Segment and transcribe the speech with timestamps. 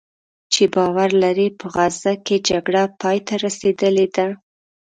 [0.53, 4.27] چې باور لري "په غزه کې جګړه پایته رسېدلې ده"